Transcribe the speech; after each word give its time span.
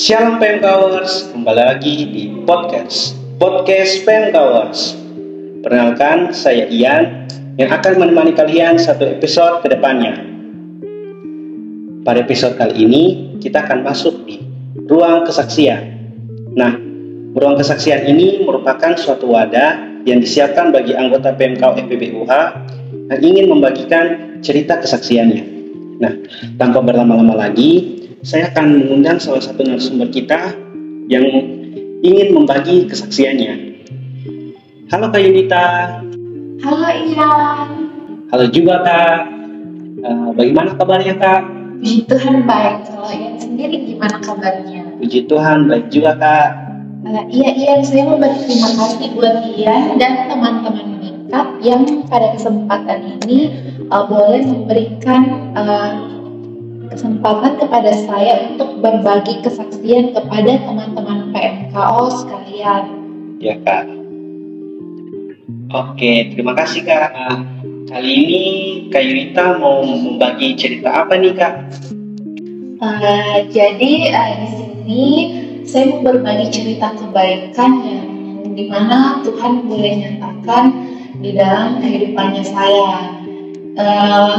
Shalom 0.00 0.40
Pemkawers, 0.40 1.28
kembali 1.28 1.60
lagi 1.60 2.08
di 2.08 2.32
podcast 2.48 3.20
Podcast 3.36 4.00
Pemkawers. 4.08 4.96
Perkenalkan, 5.60 6.32
saya 6.32 6.64
Ian 6.72 7.28
yang 7.60 7.68
akan 7.68 8.00
menemani 8.00 8.32
kalian 8.32 8.80
satu 8.80 9.04
episode 9.04 9.60
ke 9.60 9.68
depannya. 9.68 10.16
Pada 12.00 12.24
episode 12.24 12.56
kali 12.56 12.80
ini, 12.80 13.02
kita 13.44 13.60
akan 13.60 13.84
masuk 13.84 14.24
di 14.24 14.40
ruang 14.88 15.28
kesaksian. 15.28 15.92
Nah, 16.56 16.80
ruang 17.36 17.60
kesaksian 17.60 18.08
ini 18.08 18.40
merupakan 18.40 18.96
suatu 18.96 19.28
wadah 19.28 19.84
yang 20.08 20.24
disiapkan 20.24 20.72
bagi 20.72 20.96
anggota 20.96 21.36
PMK 21.36 21.76
FPBUH 21.76 22.32
yang 22.88 23.20
ingin 23.20 23.52
membagikan 23.52 24.40
cerita 24.40 24.80
kesaksiannya. 24.80 25.44
Nah, 26.00 26.16
tanpa 26.56 26.80
berlama-lama 26.80 27.36
lagi, 27.36 27.99
saya 28.20 28.52
akan 28.52 28.84
mengundang 28.84 29.16
salah 29.16 29.40
satu 29.40 29.64
narasumber 29.64 30.12
kita 30.12 30.52
yang 31.08 31.24
ingin 32.04 32.36
membagi 32.36 32.84
kesaksiannya. 32.84 33.80
Halo 34.92 35.08
Kak 35.08 35.20
Yunita. 35.24 35.64
Halo 36.60 36.88
Ian. 36.92 37.68
Halo 38.28 38.44
juga 38.52 38.84
Kak. 38.84 39.18
Uh, 40.00 40.28
bagaimana 40.36 40.76
kabarnya 40.76 41.16
Kak? 41.16 41.40
Puji 41.80 42.04
Tuhan 42.04 42.44
baik. 42.44 42.92
Kalau 42.92 43.08
Ian 43.08 43.34
sendiri 43.40 43.76
gimana 43.88 44.20
kabarnya? 44.20 44.84
Puji 45.00 45.24
Tuhan 45.24 45.72
baik 45.72 45.88
juga 45.88 46.12
Kak. 46.20 46.48
Uh, 47.08 47.24
iya 47.32 47.56
Ian, 47.56 47.80
saya 47.80 48.04
mau 48.04 48.20
berterima 48.20 48.68
kasih 48.76 49.08
buat 49.16 49.36
Ian 49.56 49.96
dan 49.96 50.28
teman-teman 50.28 51.00
Mikat 51.00 51.48
yang 51.64 51.88
pada 52.12 52.36
kesempatan 52.36 53.16
ini 53.24 53.48
uh, 53.88 54.04
boleh 54.04 54.44
memberikan 54.44 55.54
uh, 55.56 56.09
kesempatan 56.90 57.56
kepada 57.56 57.94
saya 57.94 58.50
untuk 58.50 58.82
berbagi 58.82 59.38
kesaksian 59.46 60.10
kepada 60.10 60.58
teman-teman 60.58 61.30
PMKO 61.30 62.04
sekalian. 62.10 62.82
Ya 63.38 63.54
kak. 63.62 63.86
Oke, 65.70 66.34
terima 66.34 66.52
kasih 66.58 66.82
kak. 66.82 67.14
Kali 67.90 68.06
ini 68.06 68.44
Kak 68.90 69.02
Yurita 69.02 69.58
mau 69.58 69.82
membagi 69.82 70.54
cerita 70.54 71.02
apa 71.02 71.18
nih 71.18 71.34
kak? 71.34 71.54
Uh, 72.78 73.50
jadi 73.50 73.92
uh, 74.14 74.30
di 74.38 74.48
sini 74.50 75.04
saya 75.66 75.90
mau 75.90 76.06
berbagi 76.06 76.54
cerita 76.54 76.94
kebaikan 76.94 77.70
yang 77.82 78.06
di 78.54 78.70
mana 78.70 79.26
Tuhan 79.26 79.66
boleh 79.66 80.06
nyatakan 80.06 80.64
di 81.18 81.34
dalam 81.34 81.82
kehidupannya 81.82 82.44
saya. 82.46 82.94
Uh, 83.74 84.34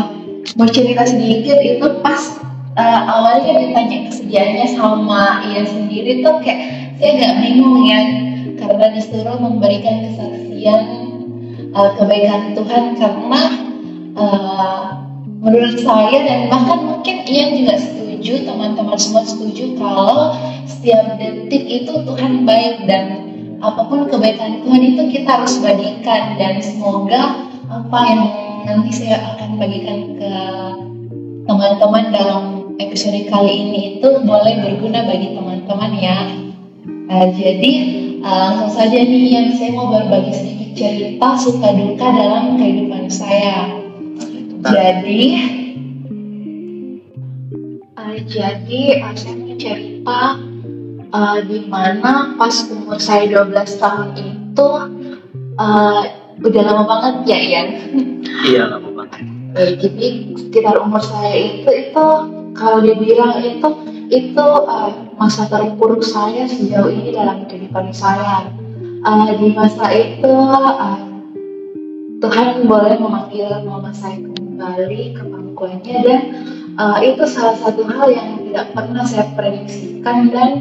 mau 0.56 0.68
cerita 0.72 1.08
sedikit 1.08 1.60
itu 1.60 1.88
pas 2.00 2.40
uh, 2.78 3.00
awalnya 3.08 3.54
ditanya 3.60 3.98
kesediaannya 4.08 4.68
sama 4.76 5.44
ia 5.52 5.64
sendiri 5.66 6.24
tuh 6.24 6.40
kayak 6.44 6.60
saya 7.02 7.12
agak 7.18 7.34
bingung 7.44 7.82
ya 7.84 8.02
karena 8.62 8.86
disuruh 8.94 9.38
memberikan 9.42 10.06
kesaksian 10.06 10.82
uh, 11.74 11.92
kebaikan 11.98 12.54
Tuhan 12.54 12.84
karena 12.96 13.42
uh, 14.16 14.84
menurut 15.42 15.82
saya 15.82 16.18
dan 16.22 16.40
bahkan 16.54 16.80
mungkin 16.86 17.26
ia 17.26 17.50
juga 17.58 17.74
setuju 17.82 18.46
teman-teman 18.46 18.98
semua 19.02 19.26
setuju 19.26 19.74
kalau 19.82 20.38
setiap 20.70 21.18
detik 21.18 21.66
itu 21.66 21.94
Tuhan 22.06 22.46
baik 22.46 22.86
dan 22.86 23.34
apa 23.62 23.82
pun 23.90 24.06
kebaikan 24.10 24.62
Tuhan 24.66 24.82
itu 24.82 25.04
kita 25.10 25.42
harus 25.42 25.58
bagikan 25.62 26.38
dan 26.38 26.62
semoga 26.62 27.50
apa 27.70 28.00
yang 28.10 28.22
nanti 28.66 28.90
saya 28.94 29.18
akan 29.34 29.58
bagikan 29.58 30.18
ke 30.22 30.34
teman-teman 31.50 32.14
dalam 32.14 32.61
episode 32.88 33.30
kali 33.30 33.52
ini 33.52 33.80
itu 33.98 34.10
boleh 34.26 34.56
berguna 34.66 35.06
bagi 35.06 35.38
teman-teman 35.38 35.92
ya. 36.02 36.18
Uh, 37.12 37.28
jadi 37.36 37.74
uh, 38.24 38.38
langsung 38.50 38.72
saja 38.74 38.98
nih 38.98 39.26
yang 39.36 39.48
saya 39.54 39.72
mau 39.76 39.92
berbagi 39.92 40.34
sedikit 40.34 40.70
cerita 40.74 41.30
suka 41.38 41.70
duka 41.76 42.08
dalam 42.10 42.58
kehidupan 42.58 43.06
saya. 43.12 43.78
Jadi 44.62 45.24
uh, 47.98 48.18
jadi 48.26 48.82
uh, 49.06 49.14
saya 49.14 49.34
mau 49.38 49.56
cerita 49.60 50.22
uh, 51.14 51.38
di 51.46 51.60
mana 51.68 52.34
pas 52.40 52.56
umur 52.72 52.98
saya 52.98 53.30
12 53.46 53.82
tahun 53.82 54.08
itu 54.18 54.70
uh, 55.60 56.02
udah 56.42 56.62
lama 56.66 56.84
banget 56.88 57.16
ya 57.30 57.38
Ian. 57.38 57.68
Iya 58.42 58.64
lama 58.74 58.90
banget. 58.96 59.22
Eh, 59.52 59.76
jadi 59.76 60.08
sekitar 60.40 60.80
umur 60.80 61.04
saya 61.04 61.36
itu 61.36 61.68
itu 61.68 62.08
kalau 62.56 62.84
dibilang 62.84 63.40
itu 63.40 63.70
itu 64.12 64.48
uh, 64.68 64.92
masa 65.16 65.48
terpuruk 65.48 66.04
saya 66.04 66.44
sejauh 66.44 66.92
ini 66.92 67.16
dalam 67.16 67.48
kehidupan 67.48 67.96
saya. 67.96 68.52
Uh, 69.02 69.34
di 69.34 69.50
masa 69.56 69.90
itu 69.90 70.30
uh, 70.30 71.00
Tuhan 72.22 72.70
boleh 72.70 73.02
memanggil 73.02 73.50
mama 73.66 73.90
saya 73.90 74.22
kembali 74.22 75.18
ke 75.18 75.24
pangkuannya 75.26 75.96
dan 76.06 76.22
uh, 76.78 77.02
itu 77.02 77.24
salah 77.26 77.58
satu 77.58 77.82
hal 77.90 78.14
yang 78.14 78.46
tidak 78.46 78.68
pernah 78.78 79.02
saya 79.02 79.26
prediksikan 79.34 80.30
dan 80.30 80.52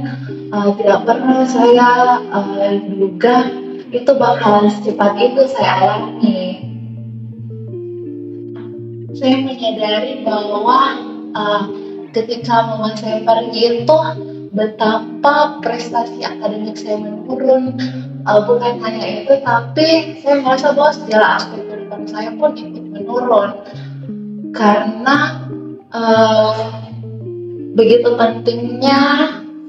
uh, 0.57 0.73
tidak 0.81 1.05
pernah 1.05 1.45
saya 1.45 1.89
uh, 2.33 2.73
duga 2.89 3.53
itu 3.91 4.11
bakalan 4.17 4.71
secepat 4.71 5.19
itu 5.21 5.43
saya 5.51 5.73
alami. 5.85 6.41
Saya 9.11 9.37
menyadari 9.43 10.23
bahwa 10.25 10.97
uh, 11.35 11.63
ketika 12.11 12.67
mama 12.67 12.95
saya 12.99 13.23
pergi 13.23 13.83
itu 13.83 13.99
betapa 14.51 15.63
prestasi 15.63 16.27
akademik 16.27 16.75
saya 16.75 16.99
menurun. 16.99 17.79
Uh, 18.21 18.45
bukan 18.45 18.77
hanya 18.85 19.25
itu, 19.25 19.33
tapi 19.41 20.21
saya 20.21 20.45
merasa 20.45 20.77
bahwa 20.77 20.93
segala 20.93 21.41
aspek 21.41 21.65
kehidupan 21.65 22.03
saya 22.05 22.31
pun 22.37 22.53
ikut 22.53 22.85
menurun. 22.93 23.51
Karena 24.53 25.41
uh, 25.89 26.69
begitu 27.73 28.13
pentingnya 28.21 29.01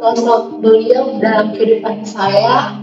sosok 0.01 0.59
beliau 0.59 1.15
dalam 1.21 1.55
kehidupan 1.55 2.03
saya 2.03 2.75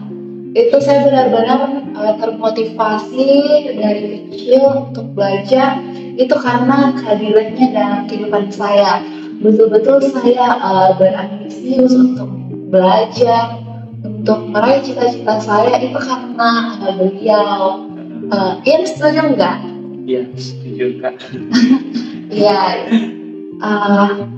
itu 0.56 0.80
saya 0.80 1.04
benar-benar 1.04 1.84
uh, 1.92 2.14
termotivasi 2.16 3.28
dari 3.76 4.24
kecil 4.32 4.88
untuk 4.88 5.12
belajar. 5.12 5.84
Itu 6.16 6.34
karena 6.40 6.96
kehadirannya 6.96 7.66
dalam 7.76 8.00
kehidupan 8.08 8.48
saya 8.50 9.04
betul-betul 9.38 10.02
saya 10.10 10.58
uh, 10.58 10.90
berambisius 10.98 11.94
untuk 11.94 12.30
belajar 12.68 13.58
untuk 14.02 14.38
meraih 14.50 14.82
cita-cita 14.82 15.38
saya 15.42 15.78
itu 15.82 15.98
karena 15.98 16.50
uh, 16.82 16.92
beliau 16.94 17.86
uh, 18.30 18.52
Ian 18.66 18.82
setuju 18.86 19.34
nggak? 19.34 19.56
Iya 20.08 20.22
setuju 20.34 20.86
kak. 21.02 21.14
Iya 22.28 22.60
uh, 23.64 24.28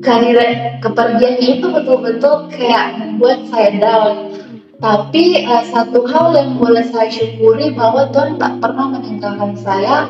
kehadiran 0.00 0.80
kepergiannya 0.80 1.60
itu 1.60 1.66
betul-betul 1.68 2.48
kayak 2.48 2.96
membuat 2.96 3.44
saya 3.52 3.76
down 3.76 4.32
tapi 4.80 5.44
uh, 5.44 5.60
satu 5.68 6.08
hal 6.08 6.32
yang 6.32 6.56
boleh 6.56 6.80
saya 6.88 7.12
syukuri 7.12 7.76
bahwa 7.76 8.08
Tuhan 8.16 8.40
tak 8.40 8.64
pernah 8.64 8.96
meninggalkan 8.96 9.52
saya. 9.60 10.08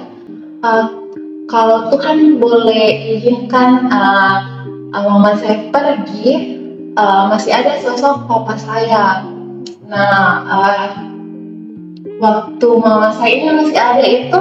Uh, 0.63 1.11
kalau 1.51 1.91
Tuhan 1.91 2.39
boleh 2.39 3.19
izinkan 3.19 3.91
uh, 3.91 4.39
uh, 4.95 5.03
mama 5.03 5.35
saya 5.35 5.67
pergi, 5.75 6.57
uh, 6.95 7.27
masih 7.27 7.51
ada 7.51 7.83
sosok 7.83 8.31
papa 8.31 8.55
saya. 8.55 9.27
Nah, 9.91 10.47
uh, 10.47 10.87
waktu 12.23 12.69
mama 12.79 13.11
saya 13.19 13.31
ini 13.35 13.51
masih 13.51 13.79
ada 13.83 14.05
itu 14.07 14.41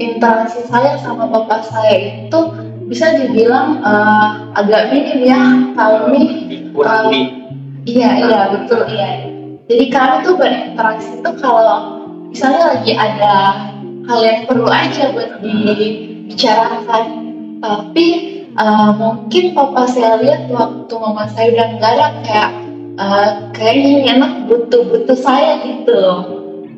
interaksi 0.00 0.64
saya 0.64 0.96
sama 0.96 1.28
papa 1.28 1.60
saya 1.60 2.24
itu 2.24 2.40
bisa 2.88 3.20
dibilang 3.20 3.84
uh, 3.84 4.48
agak 4.56 4.96
minim 4.96 5.20
ya, 5.28 5.42
kami. 5.76 6.24
Kurang 6.72 7.12
uh, 7.12 7.28
Iya, 7.86 8.10
iya 8.18 8.40
betul, 8.50 8.82
iya 8.90 9.36
jadi 9.66 9.84
kami 9.90 10.14
tuh 10.22 10.34
berinteraksi 10.38 11.10
tuh 11.26 11.34
kalau 11.42 11.98
misalnya 12.30 12.74
lagi 12.74 12.92
ada 12.94 13.34
hal 14.06 14.20
yang 14.22 14.46
perlu 14.46 14.70
aja 14.70 15.10
buat 15.10 15.42
dibicarakan 16.26 17.06
tapi 17.62 18.06
uh, 18.58 18.90
mungkin 18.98 19.54
papa 19.54 19.86
saya 19.86 20.18
lihat 20.20 20.50
waktu 20.50 20.94
mama 20.98 21.30
saya 21.30 21.54
udah 21.54 21.68
nggak 21.78 21.92
ada 21.94 22.06
kayak 22.26 22.50
uh, 22.98 23.28
kayaknya 23.54 23.86
ini 23.86 24.08
anak 24.10 24.32
butuh 24.50 24.82
butuh 24.90 25.16
saya 25.16 25.62
gitu 25.62 26.02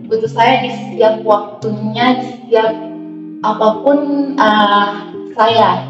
butuh 0.08 0.30
saya 0.32 0.64
di 0.64 0.70
setiap 0.72 1.20
waktunya 1.24 2.16
di 2.20 2.24
setiap 2.32 2.72
apa 3.44 3.68
pun 3.84 3.98
uh, 4.34 4.90
saya. 5.38 5.86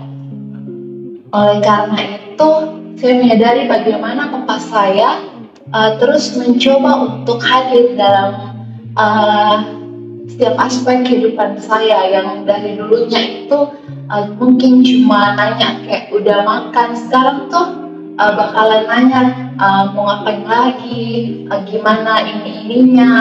Oleh 1.33 1.59
karena 1.65 1.97
itu 2.19 2.51
saya 2.99 3.15
menyadari 3.15 3.71
bagaimana 3.71 4.29
papa 4.29 4.59
saya 4.59 5.23
uh, 5.71 5.97
terus 6.03 6.35
mencoba 6.37 7.09
untuk 7.09 7.39
hadir 7.41 7.95
dalam 7.97 8.59
uh, 8.99 9.78
setiap 10.29 10.55
aspek 10.61 11.09
kehidupan 11.09 11.57
saya 11.59 12.13
yang 12.13 12.45
dari 12.45 12.77
dulunya 12.77 13.45
itu 13.49 13.73
uh, 14.13 14.25
mungkin 14.37 14.85
cuma 14.85 15.35
nanya 15.35 15.81
kayak 15.89 16.13
udah 16.13 16.45
makan 16.45 16.89
sekarang 16.95 17.49
tuh 17.49 17.89
uh, 18.21 18.33
bakalan 18.37 18.85
nanya 18.85 19.23
uh, 19.57 19.91
mau 19.95 20.11
ngapain 20.11 20.45
lagi, 20.45 21.43
uh, 21.49 21.63
gimana 21.65 22.21
ini 22.23 22.67
ininya. 22.67 23.13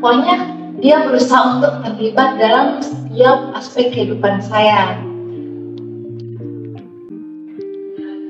Pokoknya 0.00 0.36
dia 0.80 1.04
berusaha 1.04 1.60
untuk 1.60 1.72
terlibat 1.84 2.40
dalam 2.40 2.80
setiap 2.80 3.52
aspek 3.56 3.92
kehidupan 3.92 4.40
saya. 4.40 4.96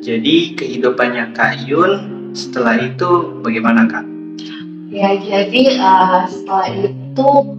Jadi 0.00 0.56
kehidupannya 0.56 1.37
Kak 1.37 1.69
Yun 1.69 1.93
setelah 2.33 2.81
itu 2.81 3.37
bagaimana 3.44 3.85
Kak? 3.85 4.06
Ya 4.91 5.15
jadi 5.21 5.79
uh, 5.79 6.26
setelah 6.26 6.67
itu 6.73 7.00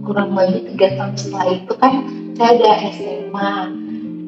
kurang 0.06 0.34
lebih 0.36 0.74
tiga 0.74 0.88
tahun 0.98 1.14
setelah 1.16 1.48
itu 1.52 1.72
kan 1.78 1.92
saya 2.36 2.48
ada 2.56 2.70
SMA 2.92 3.52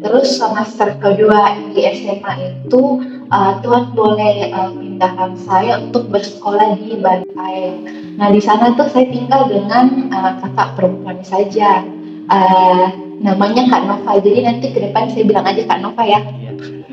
Terus 0.05 0.37
semester 0.37 1.01
kedua 1.01 1.57
di 1.73 1.81
SMA 1.97 2.33
itu 2.53 3.01
uh, 3.33 3.57
Tuhan 3.65 3.97
boleh 3.97 4.53
uh, 4.53 4.77
pindahkan 4.77 5.33
saya 5.49 5.81
untuk 5.81 6.13
bersekolah 6.13 6.77
di 6.77 7.01
Bantai. 7.01 7.73
Nah 8.21 8.29
di 8.29 8.37
sana 8.37 8.77
tuh 8.77 8.85
saya 8.93 9.09
tinggal 9.09 9.49
dengan 9.49 10.13
uh, 10.13 10.37
kakak 10.45 10.77
perempuan 10.77 11.25
saja. 11.25 11.81
Uh, 12.29 12.87
namanya 13.25 13.65
Kak 13.73 13.89
Nova. 13.89 14.21
Jadi 14.21 14.45
nanti 14.45 14.77
ke 14.77 14.85
depan 14.85 15.09
saya 15.09 15.25
bilang 15.25 15.49
aja 15.49 15.65
Kak 15.65 15.81
Nova 15.81 16.05
ya. 16.05 16.21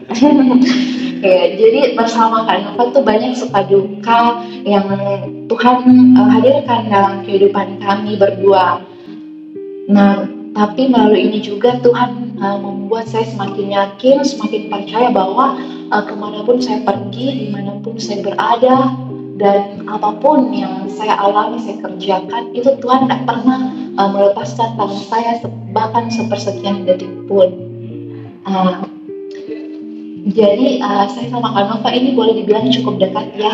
ya, 1.21 1.53
jadi 1.53 1.93
bersama 1.93 2.43
Kak 2.49 2.57
Nova 2.65 2.83
tuh 2.91 3.03
banyak 3.05 3.37
suka 3.37 3.63
duka 3.69 4.41
yang 4.65 4.85
Tuhan 5.47 5.77
uh, 6.17 6.29
hadirkan 6.29 6.89
dalam 6.89 7.21
kehidupan 7.23 7.77
kami 7.79 8.17
berdua. 8.17 8.81
Nah, 9.89 10.25
tapi 10.51 10.91
melalui 10.91 11.31
ini 11.31 11.39
juga 11.39 11.79
Tuhan 11.79 12.35
uh, 12.41 12.57
membuat 12.59 13.07
saya 13.07 13.23
semakin 13.29 13.71
yakin, 13.71 14.25
semakin 14.25 14.67
percaya 14.67 15.07
bahwa 15.09 15.55
uh, 15.93 16.03
ke 16.03 16.13
mana 16.17 16.43
pun 16.43 16.59
saya 16.59 16.83
pergi, 16.83 17.45
di 17.45 17.47
mana 17.53 17.79
pun 17.79 17.95
saya 17.95 18.19
berada, 18.25 18.91
dan 19.39 19.87
apa 19.89 20.21
pun 20.21 20.53
yang 20.53 20.85
saya 20.91 21.17
alami, 21.17 21.57
saya 21.63 21.81
kerjakan, 21.81 22.53
itu 22.53 22.69
Tuhan 22.77 23.07
tidak 23.07 23.21
pernah 23.25 23.59
uh, 23.97 24.09
melepaskan 24.11 24.77
tangan 24.77 25.01
saya 25.07 25.31
bahkan 25.71 26.11
sepersekian 26.11 26.83
detik 26.83 27.11
pun. 27.25 27.49
Uh, 28.45 28.85
jadi 30.29 30.77
uh, 30.85 31.09
saya 31.09 31.33
sama 31.33 31.49
Kak 31.49 31.65
Nova 31.65 31.89
ini 31.89 32.13
boleh 32.13 32.37
dibilang 32.37 32.69
cukup 32.69 33.01
dekat 33.01 33.33
ya. 33.33 33.53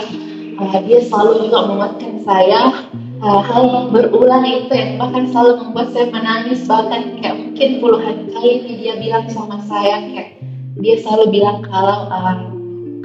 Uh, 0.60 0.84
dia 0.84 1.00
selalu 1.00 1.48
juga 1.48 1.64
menguatkan 1.64 2.14
saya 2.28 2.92
hal-hal 3.24 3.64
yang 3.72 3.88
berulang 3.96 4.44
itu 4.44 4.74
yang 4.76 5.00
bahkan 5.00 5.32
selalu 5.32 5.64
membuat 5.64 5.96
saya 5.96 6.12
menangis. 6.12 6.68
Bahkan 6.68 7.24
kayak 7.24 7.36
mungkin 7.40 7.70
puluhan 7.80 8.18
kali 8.36 8.52
dia 8.68 9.00
bilang 9.00 9.26
sama 9.32 9.64
saya 9.64 10.12
kayak 10.12 10.44
dia 10.84 10.96
selalu 11.00 11.40
bilang 11.40 11.64
kalau 11.64 12.12
uh, 12.12 12.38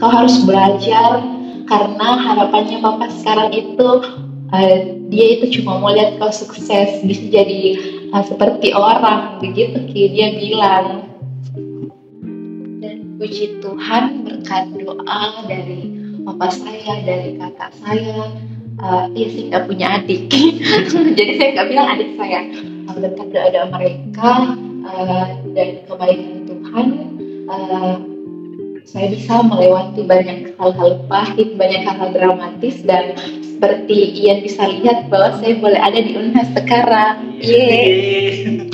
kau 0.03 0.11
harus 0.11 0.43
belajar 0.43 1.23
karena 1.71 2.09
harapannya 2.19 2.83
papa 2.83 3.07
sekarang 3.15 3.55
itu 3.55 3.89
uh, 4.51 4.77
dia 5.07 5.27
itu 5.39 5.63
cuma 5.63 5.79
mau 5.79 5.95
lihat 5.95 6.19
kau 6.19 6.35
sukses 6.35 6.99
bisa 7.07 7.25
jadi 7.31 7.79
uh, 8.11 8.27
seperti 8.27 8.75
orang. 8.75 9.39
Begitu 9.39 9.87
dia 9.95 10.35
bilang 10.35 11.12
puji 13.23 13.63
Tuhan 13.63 14.27
berkat 14.27 14.75
doa 14.83 15.47
dari 15.47 15.95
papa 16.27 16.51
saya 16.51 17.07
dari 17.07 17.39
kakak 17.39 17.71
saya 17.79 18.35
uh, 18.83 19.07
ya 19.15 19.27
sih 19.31 19.47
nggak 19.47 19.71
punya 19.71 20.03
adik 20.03 20.27
jadi 21.19 21.33
saya 21.39 21.49
nggak 21.55 21.69
bilang 21.71 21.87
adik 21.95 22.11
saya 22.19 22.51
uh, 22.91 22.99
berkat 22.99 23.31
doa 23.31 23.71
mereka 23.71 24.59
uh, 24.83 25.27
dan 25.55 25.69
kebaikan 25.87 26.51
Tuhan 26.51 26.87
uh, 27.47 27.95
saya 28.91 29.07
bisa 29.15 29.39
melewati 29.47 30.03
banyak 30.05 30.59
hal-hal 30.59 31.01
pahit, 31.07 31.55
banyak 31.55 31.87
hal-hal 31.87 32.11
dramatis 32.13 32.83
dan 32.83 33.15
seperti 33.41 34.21
Ian 34.21 34.43
bisa 34.43 34.69
lihat 34.69 35.07
bahwa 35.07 35.39
saya 35.39 35.55
boleh 35.63 35.81
ada 35.81 35.97
di 36.03 36.13
Unhas 36.19 36.51
sekarang. 36.53 37.41
Yeah. 37.41 38.67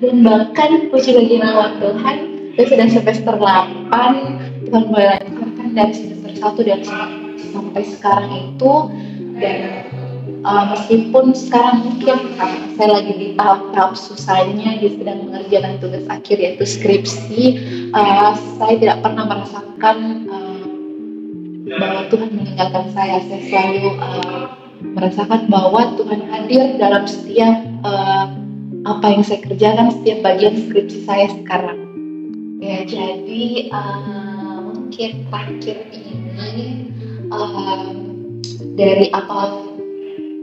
dan 0.00 0.14
bahkan 0.22 0.88
puji 0.88 1.10
lagi 1.20 1.36
nama 1.36 1.74
Tuhan, 1.82 2.35
saya 2.56 2.72
sudah 2.72 2.88
semester 2.88 3.34
8, 3.36 4.64
Tuhan 4.64 4.84
boleh 4.88 5.06
lancarkan 5.12 5.68
dari 5.76 5.92
semester 5.92 6.32
1 6.40 6.64
dan 6.64 6.80
sampai 7.52 7.82
sekarang 7.84 8.32
itu 8.56 8.72
dan 9.36 9.84
uh, 10.40 10.64
meskipun 10.72 11.36
sekarang 11.36 11.84
mungkin 11.84 12.32
saya 12.80 12.88
lagi 12.96 13.12
di 13.12 13.28
tahap-tahap 13.36 13.92
susahnya 13.92 14.80
dia 14.80 14.88
sedang 14.88 15.28
mengerjakan 15.28 15.76
tugas 15.84 16.08
akhir 16.08 16.40
yaitu 16.40 16.64
skripsi 16.64 17.40
uh, 17.92 18.32
saya 18.56 18.74
tidak 18.80 19.04
pernah 19.04 19.24
merasakan 19.28 19.96
uh, 20.32 20.64
bahwa 21.76 22.08
Tuhan 22.08 22.30
meninggalkan 22.32 22.86
saya. 22.96 23.20
Saya 23.28 23.42
selalu 23.52 24.00
uh, 24.00 24.44
merasakan 24.96 25.52
bahwa 25.52 25.92
Tuhan 26.00 26.20
hadir 26.32 26.64
dalam 26.80 27.04
setiap 27.04 27.56
uh, 27.84 28.32
apa 28.88 29.06
yang 29.12 29.22
saya 29.28 29.44
kerjakan 29.44 29.92
setiap 29.92 30.24
bagian 30.24 30.56
skripsi 30.56 31.04
saya 31.04 31.28
sekarang 31.36 31.85
ya 32.60 32.78
jadi 32.88 33.68
uh, 33.68 34.58
mungkin 34.72 35.28
terakhir 35.28 35.76
ini 35.92 36.88
um, 37.28 37.82
dari 38.76 39.12
apa 39.12 39.66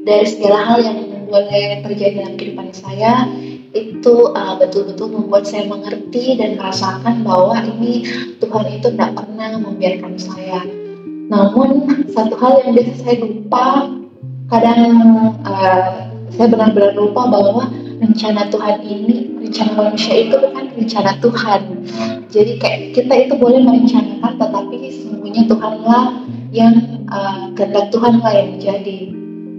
dari 0.03 0.25
segala 0.27 0.59
hal 0.61 0.79
yang 0.83 0.99
boleh 1.25 1.81
terjadi 1.81 2.21
dalam 2.21 2.35
kehidupan 2.37 2.69
saya 2.75 3.25
itu 3.73 4.29
uh, 4.37 4.53
betul-betul 4.61 5.09
membuat 5.09 5.49
saya 5.49 5.65
mengerti 5.65 6.37
dan 6.37 6.61
merasakan 6.61 7.25
bahwa 7.25 7.57
ini 7.65 8.05
Tuhan 8.37 8.65
itu 8.69 8.93
tidak 8.93 9.17
pernah 9.17 9.57
membiarkan 9.57 10.13
saya. 10.21 10.61
Namun 11.33 11.89
satu 12.13 12.37
hal 12.37 12.61
yang 12.61 12.77
biasa 12.77 12.93
saya 13.01 13.15
lupa, 13.25 13.89
kadang 14.53 14.81
uh, 15.41 16.13
saya 16.29 16.47
benar-benar 16.53 16.93
lupa 16.93 17.25
bahwa 17.25 17.65
rencana 18.03 18.51
Tuhan 18.51 18.77
ini, 18.83 19.39
rencana 19.39 19.71
manusia 19.79 20.15
itu 20.27 20.35
bukan 20.35 20.65
rencana 20.75 21.11
Tuhan. 21.23 21.61
Jadi 22.27 22.51
kayak 22.59 22.79
kita 22.97 23.13
itu 23.29 23.33
boleh 23.39 23.63
merencanakan, 23.63 24.33
tetapi 24.35 24.75
sesungguhnya 24.91 25.43
Tuhanlah 25.47 26.05
yang 26.51 26.73
uh, 27.07 27.49
kehendak 27.55 27.89
Tuhan 27.95 28.19
lah 28.19 28.33
yang 28.35 28.59
menjadi. 28.59 28.99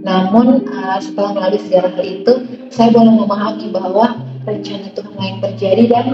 Namun 0.05 0.69
uh, 0.69 1.01
setelah 1.01 1.33
melalui 1.33 1.61
segala 1.65 1.89
hal 1.97 2.05
itu, 2.05 2.33
saya 2.69 2.93
boleh 2.93 3.13
memahami 3.17 3.73
bahwa 3.73 4.21
rencana 4.45 4.87
Tuhan 4.93 5.17
yang 5.17 5.37
terjadi 5.41 5.83
dan 5.89 6.07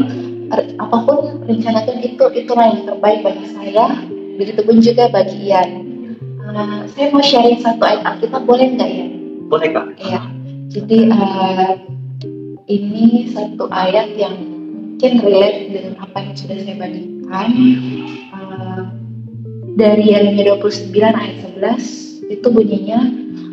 apa 0.79 0.97
pun 1.07 1.43
rencana 1.47 1.83
Tuhan 1.87 1.99
itu 2.03 2.23
itulah 2.35 2.65
yang 2.71 2.83
terbaik 2.87 3.19
bagi 3.21 3.45
saya. 3.51 3.85
Begitupun 4.39 4.79
juga 4.79 5.11
bagi 5.11 5.51
Ian. 5.51 5.69
Uh, 6.41 6.83
saya 6.91 7.13
mau 7.13 7.23
sharing 7.23 7.59
satu 7.61 7.83
ayat 7.83 8.01
Alkitab, 8.03 8.43
boleh 8.47 8.75
nggak 8.75 8.89
ya? 8.89 9.05
Boleh 9.51 9.69
kak. 9.75 9.87
Iya. 9.99 10.21
Jadi 10.71 11.11
uh, 11.11 11.75
ini 12.71 13.27
satu 13.35 13.67
ayat 13.67 14.15
yang 14.15 14.35
mungkin 14.95 15.17
relate 15.25 15.73
dengan 15.73 15.93
apa 15.99 16.17
yang 16.21 16.35
sudah 16.37 16.57
saya 16.61 16.75
bagikan. 16.77 17.49
Uh, 18.31 18.83
dari 19.75 20.13
Yeremia 20.13 20.61
29 20.61 20.93
ayat 20.93 21.35
11 21.57 22.31
itu 22.31 22.47
bunyinya 22.47 22.99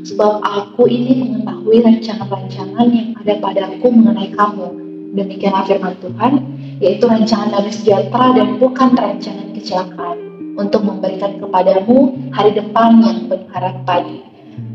sebab 0.04 0.44
aku 0.44 0.87
ini 0.87 1.25
mengetahui 1.25 1.82
rancangan-rancangan 1.82 2.87
yang 2.92 3.08
ada 3.18 3.34
padaku 3.40 3.87
mengenai 3.90 4.30
kamu. 4.37 4.68
Demikianlah 5.16 5.64
firman 5.64 5.96
Tuhan 6.04 6.32
yaitu 6.78 7.04
rancangan 7.08 7.48
damai 7.50 7.72
sejahtera 7.75 8.37
dan 8.38 8.60
bukan 8.60 8.94
rancangan 8.94 9.48
kecelakaan 9.56 10.18
untuk 10.58 10.84
memberikan 10.84 11.38
kepadamu 11.40 12.12
hari 12.34 12.52
depan 12.54 13.02
yang 13.02 13.18
penuh 13.26 13.48
harapan. 13.56 14.02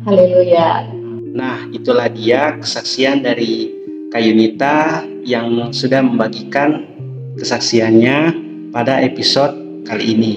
Haleluya. 0.09 0.89
Nah 1.37 1.69
itulah 1.69 2.09
dia 2.09 2.57
kesaksian 2.59 3.21
dari 3.21 3.82
Kayunita 4.13 5.01
yang 5.25 5.73
sudah 5.73 6.05
membagikan 6.05 6.85
kesaksiannya 7.33 8.37
pada 8.69 9.01
episode 9.01 9.57
kali 9.89 10.13
ini. 10.13 10.33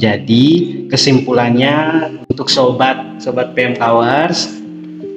Jadi 0.00 0.44
kesimpulannya 0.88 2.08
untuk 2.24 2.48
sobat 2.48 3.20
sobat 3.20 3.52
PM 3.52 3.76
Towers 3.76 4.48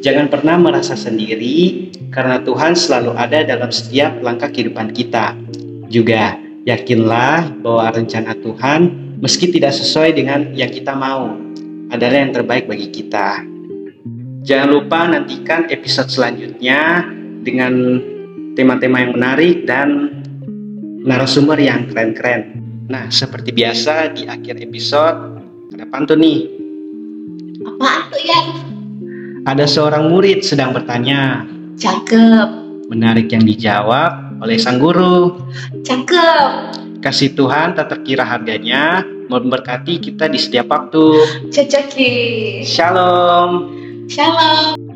jangan 0.04 0.28
pernah 0.28 0.60
merasa 0.60 0.92
sendiri 1.00 1.88
karena 2.12 2.44
Tuhan 2.44 2.76
selalu 2.76 3.16
ada 3.16 3.48
dalam 3.48 3.72
setiap 3.72 4.12
langkah 4.20 4.52
kehidupan 4.52 4.92
kita. 4.92 5.32
Juga 5.88 6.36
yakinlah 6.68 7.64
bahwa 7.64 7.96
rencana 7.96 8.36
Tuhan 8.44 8.92
meski 9.24 9.56
tidak 9.56 9.72
sesuai 9.72 10.20
dengan 10.20 10.52
yang 10.52 10.68
kita 10.68 10.92
mau 11.00 11.32
adalah 11.96 12.28
yang 12.28 12.36
terbaik 12.36 12.68
bagi 12.68 12.92
kita. 12.92 13.40
Jangan 14.44 14.68
lupa 14.68 15.08
nantikan 15.08 15.72
episode 15.72 16.12
selanjutnya 16.12 17.08
dengan 17.44 18.02
tema-tema 18.54 19.04
yang 19.04 19.14
menarik 19.16 19.64
dan 19.64 20.20
narasumber 21.04 21.60
yang 21.60 21.88
keren-keren. 21.88 22.60
Nah, 22.90 23.08
seperti 23.14 23.54
biasa 23.54 24.18
di 24.18 24.26
akhir 24.26 24.60
episode 24.60 25.18
ada 25.72 25.86
pantun 25.88 26.20
nih. 26.20 26.50
Apa 27.64 28.10
tuh 28.10 28.22
ya? 28.24 28.42
Ada 29.48 29.66
seorang 29.70 30.12
murid 30.12 30.44
sedang 30.44 30.76
bertanya. 30.76 31.46
Cakep. 31.80 32.50
Menarik 32.90 33.30
yang 33.32 33.46
dijawab, 33.46 34.42
oleh 34.42 34.58
sang 34.60 34.82
guru. 34.82 35.40
Cakep. 35.86 36.76
Kasih 37.00 37.32
Tuhan 37.32 37.80
tak 37.80 37.96
terkira 37.96 38.28
harganya 38.28 39.06
memberkati 39.32 40.04
kita 40.04 40.28
di 40.28 40.42
setiap 40.42 40.68
waktu. 40.68 41.06
Cocokis. 41.54 42.68
Shalom. 42.68 43.72
Shalom. 44.10 44.89